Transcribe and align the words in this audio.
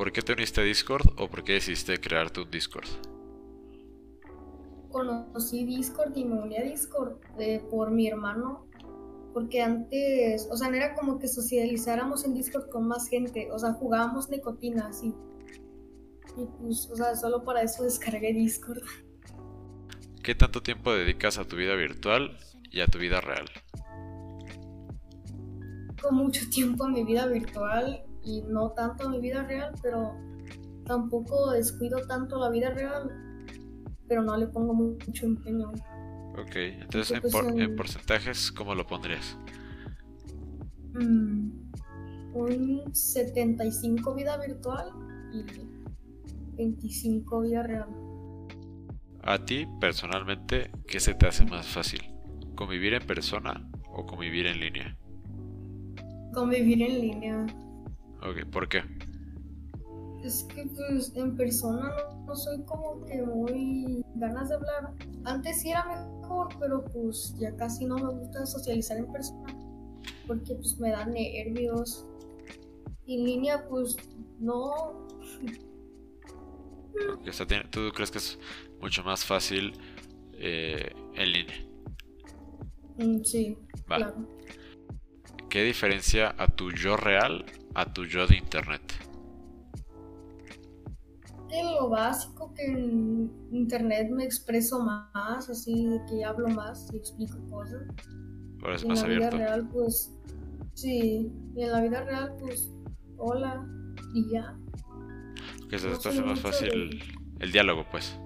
¿Por 0.00 0.12
qué 0.12 0.22
te 0.22 0.32
uniste 0.32 0.62
a 0.62 0.64
Discord 0.64 1.06
o 1.18 1.28
por 1.28 1.44
qué 1.44 1.52
decidiste 1.52 2.00
crearte 2.00 2.40
un 2.40 2.50
Discord? 2.50 2.88
Conocí 4.88 5.66
Discord 5.66 6.16
y 6.16 6.24
me 6.24 6.40
uní 6.40 6.56
a 6.56 6.62
Discord 6.62 7.18
eh, 7.38 7.62
por 7.70 7.90
mi 7.90 8.08
hermano. 8.08 8.66
Porque 9.34 9.60
antes, 9.60 10.48
o 10.50 10.56
sea, 10.56 10.70
no 10.70 10.76
era 10.76 10.94
como 10.94 11.18
que 11.18 11.28
socializáramos 11.28 12.24
en 12.24 12.32
Discord 12.32 12.70
con 12.70 12.88
más 12.88 13.10
gente. 13.10 13.50
O 13.52 13.58
sea, 13.58 13.74
jugábamos 13.74 14.30
nicotina 14.30 14.86
así. 14.86 15.14
Y 16.34 16.46
pues, 16.46 16.88
o 16.90 16.96
sea, 16.96 17.14
solo 17.14 17.44
para 17.44 17.60
eso 17.60 17.82
descargué 17.82 18.32
Discord. 18.32 18.82
¿Qué 20.22 20.34
tanto 20.34 20.62
tiempo 20.62 20.94
dedicas 20.94 21.36
a 21.36 21.44
tu 21.44 21.56
vida 21.56 21.74
virtual 21.74 22.38
y 22.70 22.80
a 22.80 22.86
tu 22.86 22.98
vida 22.98 23.20
real? 23.20 23.50
Con 26.00 26.14
mucho 26.14 26.48
tiempo 26.48 26.84
a 26.84 26.88
mi 26.88 27.04
vida 27.04 27.26
virtual 27.26 28.06
y 28.24 28.42
no 28.42 28.70
tanto 28.72 29.06
a 29.06 29.10
mi 29.10 29.20
vida 29.20 29.42
real, 29.44 29.72
pero 29.82 30.12
tampoco 30.84 31.50
descuido 31.52 32.06
tanto 32.06 32.38
la 32.38 32.50
vida 32.50 32.70
real, 32.70 33.10
pero 34.08 34.22
no 34.22 34.36
le 34.36 34.46
pongo 34.48 34.74
mucho 34.74 35.26
empeño. 35.26 35.72
Ok, 36.38 36.56
entonces 36.56 37.12
en, 37.16 37.30
por- 37.30 37.60
en 37.60 37.76
porcentajes, 37.76 38.52
¿cómo 38.52 38.74
lo 38.74 38.86
pondrías? 38.86 39.36
Mm, 40.94 41.50
un 42.34 42.94
75 42.94 44.14
vida 44.14 44.36
virtual 44.38 44.92
y 45.32 45.44
25 46.56 47.40
vida 47.42 47.62
real. 47.62 47.88
A 49.22 49.38
ti, 49.44 49.66
personalmente, 49.80 50.70
¿qué 50.86 51.00
se 51.00 51.14
te 51.14 51.26
hace 51.26 51.44
más 51.46 51.66
fácil? 51.66 52.00
¿Convivir 52.54 52.94
en 52.94 53.06
persona 53.06 53.70
o 53.92 54.04
convivir 54.06 54.46
en 54.46 54.60
línea? 54.60 54.96
Convivir 56.32 56.82
en 56.82 57.00
línea. 57.00 57.46
Ok, 58.30 58.44
¿por 58.50 58.68
qué? 58.68 58.82
Es 60.22 60.44
que 60.44 60.66
pues 60.66 61.12
en 61.16 61.34
persona 61.36 61.90
no, 62.12 62.24
no 62.26 62.36
soy 62.36 62.62
como 62.64 63.04
que 63.06 63.22
muy 63.22 64.04
ganas 64.16 64.50
de 64.50 64.56
hablar. 64.56 64.92
Antes 65.24 65.62
sí 65.62 65.70
era 65.70 65.84
mejor, 65.86 66.48
pero 66.60 66.84
pues 66.84 67.34
ya 67.38 67.54
casi 67.56 67.86
no 67.86 67.96
me 67.96 68.10
gusta 68.12 68.44
socializar 68.46 68.98
en 68.98 69.10
persona. 69.10 69.56
Porque 70.26 70.54
pues 70.54 70.78
me 70.78 70.90
dan 70.90 71.12
nervios. 71.14 72.06
Y 73.06 73.18
en 73.18 73.24
línea 73.24 73.66
pues 73.68 73.96
no. 74.38 74.70
Ok, 77.12 77.26
o 77.28 77.32
sea, 77.32 77.46
tiene- 77.46 77.64
¿tú 77.70 77.90
crees 77.94 78.10
que 78.10 78.18
es 78.18 78.38
mucho 78.80 79.02
más 79.02 79.24
fácil 79.24 79.72
eh, 80.34 80.92
en 81.14 81.32
línea? 81.32 81.56
Mm, 82.98 83.24
Sí, 83.24 83.56
Va. 83.90 83.96
claro. 83.96 84.14
¿Qué 85.48 85.64
diferencia 85.64 86.34
a 86.38 86.46
tu 86.46 86.70
yo 86.70 86.96
real 86.96 87.44
a 87.74 87.92
tu 87.92 88.04
yo 88.04 88.26
de 88.26 88.36
internet? 88.36 88.82
De 91.48 91.62
lo 91.64 91.88
básico 91.88 92.52
que 92.54 92.64
en 92.64 93.30
internet 93.50 94.08
me 94.10 94.24
expreso 94.24 94.80
más, 94.84 95.48
así 95.50 95.86
de 95.86 96.00
que 96.08 96.24
hablo 96.24 96.48
más 96.48 96.88
y 96.92 96.96
explico 96.96 97.38
cosas. 97.50 97.82
Ahora 98.62 98.76
es 98.76 98.82
Y 98.82 98.86
en 98.86 98.88
más 98.90 99.02
la 99.02 99.08
vida 99.08 99.30
real 99.30 99.68
pues 99.72 100.12
sí. 100.74 101.32
Y 101.56 101.62
en 101.62 101.72
la 101.72 101.80
vida 101.82 102.02
real 102.04 102.36
pues 102.38 102.70
hola 103.16 103.66
y 104.14 104.30
ya. 104.32 104.56
Que 105.68 105.78
se 105.78 105.88
te 105.88 106.08
hace 106.08 106.22
más 106.22 106.40
fácil 106.40 106.68
de- 106.90 107.02
el 107.40 107.52
diálogo, 107.52 107.84
pues. 107.90 108.16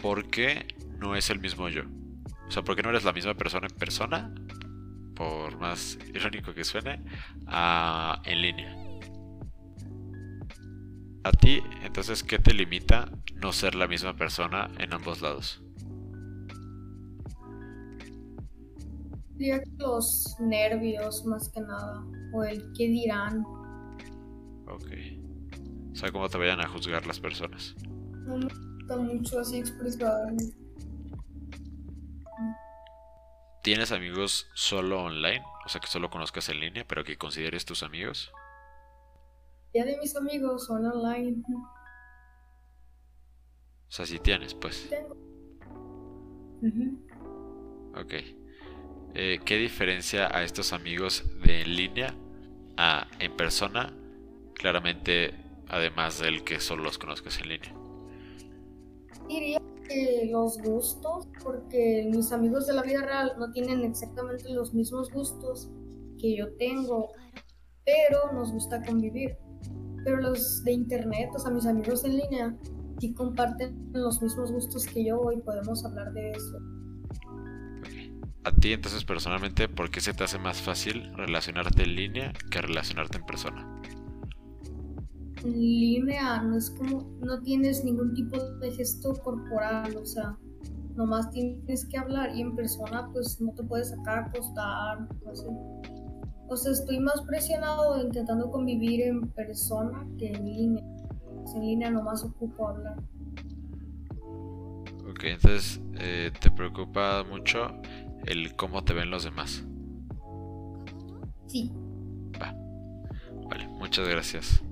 ¿Por 0.00 0.28
qué 0.30 0.66
no 0.98 1.14
es 1.14 1.30
el 1.30 1.38
mismo 1.40 1.68
yo? 1.68 1.82
O 2.46 2.50
sea, 2.50 2.62
¿por 2.62 2.74
qué 2.76 2.82
no 2.82 2.90
eres 2.90 3.04
la 3.04 3.12
misma 3.12 3.34
persona 3.34 3.66
en 3.70 3.76
persona? 3.76 4.34
Por 5.22 5.56
más 5.60 5.96
irónico 6.12 6.52
que 6.52 6.64
suene, 6.64 7.00
a- 7.46 8.20
en 8.24 8.42
línea. 8.42 8.76
A 11.22 11.30
ti, 11.30 11.62
entonces, 11.84 12.24
¿qué 12.24 12.40
te 12.40 12.52
limita 12.52 13.08
no 13.36 13.52
ser 13.52 13.76
la 13.76 13.86
misma 13.86 14.16
persona 14.16 14.68
en 14.78 14.92
ambos 14.92 15.22
lados? 15.22 15.62
Los 19.78 20.36
nervios 20.40 21.24
más 21.24 21.48
que 21.50 21.60
nada. 21.60 22.04
O 22.32 22.42
el 22.42 22.60
qué 22.76 22.88
dirán. 22.88 23.44
Ok. 24.66 24.88
O 25.92 25.94
sea, 25.94 26.10
cómo 26.10 26.28
te 26.28 26.38
vayan 26.38 26.60
a 26.60 26.68
juzgar 26.68 27.06
las 27.06 27.20
personas. 27.20 27.76
No 28.26 28.38
me 28.38 28.46
gusta 28.46 28.96
mucho 28.96 29.38
así 29.40 29.58
expresarme. 29.58 30.42
¿Tienes 33.62 33.92
amigos 33.92 34.50
solo 34.54 35.04
online? 35.04 35.44
O 35.64 35.68
sea, 35.68 35.80
que 35.80 35.86
solo 35.86 36.10
conozcas 36.10 36.48
en 36.48 36.58
línea, 36.58 36.84
pero 36.86 37.04
que 37.04 37.16
consideres 37.16 37.64
tus 37.64 37.84
amigos. 37.84 38.32
Ya 39.72 39.84
de 39.84 39.96
mis 39.98 40.16
amigos 40.16 40.66
son 40.66 40.84
online. 40.84 41.42
O 43.88 43.94
sea, 43.94 44.04
si 44.04 44.18
tienes, 44.18 44.54
pues. 44.54 44.88
Tengo. 44.90 45.14
Ok. 47.94 48.14
Eh, 49.14 49.40
¿Qué 49.44 49.58
diferencia 49.58 50.34
a 50.36 50.42
estos 50.42 50.72
amigos 50.72 51.24
de 51.44 51.62
en 51.62 51.76
línea 51.76 52.14
a 52.76 53.06
en 53.20 53.36
persona? 53.36 53.92
Claramente, 54.54 55.34
además 55.68 56.18
del 56.18 56.42
que 56.42 56.58
solo 56.58 56.82
los 56.82 56.98
conozcas 56.98 57.38
en 57.38 57.48
línea. 57.48 57.81
Diría 59.28 59.60
que 59.88 60.28
los 60.30 60.58
gustos, 60.58 61.28
porque 61.42 62.08
mis 62.12 62.32
amigos 62.32 62.66
de 62.66 62.74
la 62.74 62.82
vida 62.82 63.02
real 63.02 63.32
no 63.38 63.50
tienen 63.52 63.84
exactamente 63.84 64.48
los 64.50 64.74
mismos 64.74 65.10
gustos 65.10 65.70
que 66.18 66.36
yo 66.36 66.54
tengo, 66.56 67.08
pero 67.84 68.32
nos 68.32 68.52
gusta 68.52 68.82
convivir. 68.82 69.36
Pero 70.04 70.16
los 70.18 70.64
de 70.64 70.72
internet, 70.72 71.30
o 71.34 71.38
sea, 71.38 71.50
mis 71.50 71.66
amigos 71.66 72.04
en 72.04 72.16
línea, 72.16 72.56
sí 72.98 73.12
comparten 73.14 73.90
los 73.92 74.20
mismos 74.20 74.52
gustos 74.52 74.86
que 74.86 75.04
yo 75.04 75.30
y 75.32 75.40
podemos 75.40 75.84
hablar 75.84 76.12
de 76.12 76.30
eso. 76.30 76.58
A 78.44 78.50
ti, 78.50 78.72
entonces, 78.72 79.04
personalmente, 79.04 79.68
¿por 79.68 79.90
qué 79.90 80.00
se 80.00 80.14
te 80.14 80.24
hace 80.24 80.38
más 80.38 80.60
fácil 80.60 81.12
relacionarte 81.14 81.84
en 81.84 81.94
línea 81.94 82.32
que 82.50 82.60
relacionarte 82.60 83.18
en 83.18 83.24
persona? 83.24 83.80
En 85.44 85.52
línea 85.52 86.42
no 86.42 86.56
es 86.56 86.70
como, 86.70 87.02
no 87.20 87.40
tienes 87.42 87.84
ningún 87.84 88.14
tipo 88.14 88.38
de 88.60 88.70
gesto 88.70 89.12
corporal, 89.22 89.96
o 89.96 90.04
sea, 90.04 90.38
nomás 90.94 91.30
tienes 91.30 91.84
que 91.86 91.98
hablar 91.98 92.34
y 92.34 92.42
en 92.42 92.54
persona 92.54 93.08
pues 93.12 93.40
no 93.40 93.52
te 93.52 93.62
puedes 93.62 93.90
sacar 93.90 94.20
acostar, 94.20 95.08
o 95.24 95.30
así. 95.30 95.46
O 96.48 96.56
sea, 96.56 96.72
estoy 96.72 97.00
más 97.00 97.20
presionado 97.22 98.00
intentando 98.00 98.50
convivir 98.50 99.02
en 99.02 99.22
persona 99.30 100.06
que 100.18 100.28
en 100.28 100.44
línea. 100.44 100.84
Pues, 101.42 101.54
en 101.54 101.62
línea 101.62 101.90
nomás 101.90 102.22
ocupo 102.22 102.68
hablar. 102.68 102.96
Ok, 105.10 105.24
entonces, 105.24 105.80
eh, 105.98 106.30
¿te 106.40 106.50
preocupa 106.50 107.24
mucho 107.24 107.68
el 108.26 108.54
cómo 108.56 108.84
te 108.84 108.92
ven 108.92 109.10
los 109.10 109.24
demás? 109.24 109.64
Sí. 111.46 111.72
Va. 112.40 112.54
Vale, 113.48 113.68
muchas 113.68 114.08
gracias. 114.08 114.62